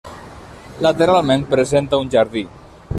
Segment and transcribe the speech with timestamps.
[0.85, 2.47] Lateralment presenta un jardí.